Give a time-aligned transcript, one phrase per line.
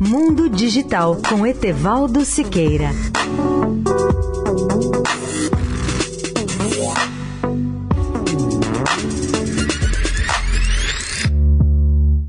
[0.00, 2.90] Mundo Digital com Etevaldo Siqueira.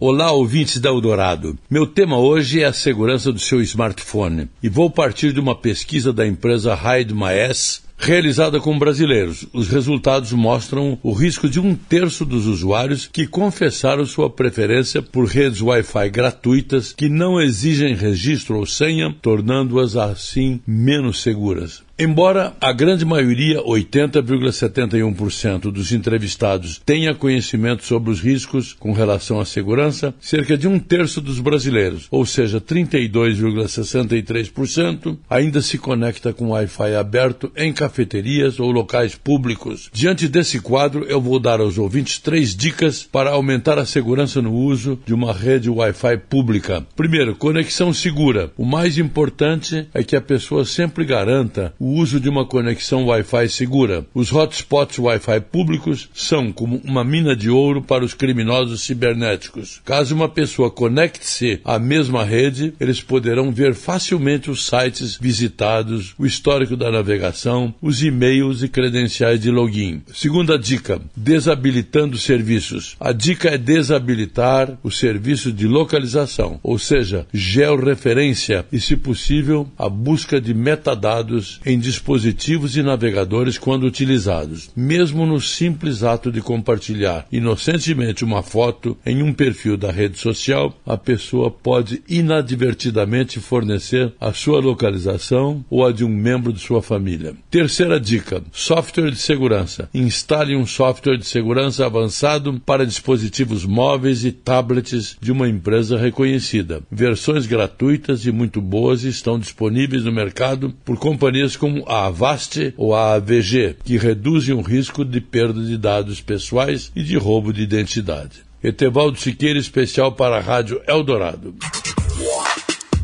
[0.00, 1.56] Olá, ouvintes da Eldorado.
[1.70, 6.12] Meu tema hoje é a segurança do seu smartphone e vou partir de uma pesquisa
[6.12, 9.46] da empresa Hide My Ass realizada com brasileiros.
[9.52, 15.24] Os resultados mostram o risco de um terço dos usuários que confessaram sua preferência por
[15.24, 21.82] redes Wi-Fi gratuitas que não exigem registro ou senha, tornando-as assim menos seguras.
[21.96, 29.44] Embora a grande maioria, 80,71% dos entrevistados, tenha conhecimento sobre os riscos com relação à
[29.44, 36.96] segurança, cerca de um terço dos brasileiros, ou seja, 32,63%, ainda se conecta com Wi-Fi
[36.96, 39.88] aberto em cafeterias ou locais públicos.
[39.92, 44.52] Diante desse quadro, eu vou dar aos ouvintes três dicas para aumentar a segurança no
[44.52, 46.84] uso de uma rede Wi-Fi pública.
[46.96, 48.50] Primeiro, conexão segura.
[48.56, 53.46] O mais importante é que a pessoa sempre garanta o uso de uma conexão Wi-Fi
[53.50, 54.06] segura.
[54.14, 59.82] Os hotspots Wi-Fi públicos são como uma mina de ouro para os criminosos cibernéticos.
[59.84, 66.24] Caso uma pessoa conecte-se à mesma rede, eles poderão ver facilmente os sites visitados, o
[66.24, 70.00] histórico da navegação, os e-mails e credenciais de login.
[70.14, 72.96] Segunda dica: desabilitando serviços.
[72.98, 79.86] A dica é desabilitar o serviço de localização, ou seja, georreferência e, se possível, a
[79.86, 86.40] busca de metadados em em dispositivos e navegadores quando utilizados, mesmo no simples ato de
[86.40, 94.12] compartilhar inocentemente uma foto em um perfil da rede social, a pessoa pode inadvertidamente fornecer
[94.20, 97.34] a sua localização ou a de um membro de sua família.
[97.50, 99.88] Terceira dica: software de segurança.
[99.92, 106.82] Instale um software de segurança avançado para dispositivos móveis e tablets de uma empresa reconhecida.
[106.90, 112.94] Versões gratuitas e muito boas estão disponíveis no mercado por companhias como a Avast ou
[112.94, 117.62] a AVG, que reduzem o risco de perda de dados pessoais e de roubo de
[117.62, 118.42] identidade.
[118.62, 121.54] Etevaldo Siqueira, especial para a Rádio Eldorado.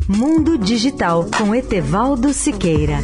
[0.07, 2.99] Mundo Digital com Etevaldo Siqueira.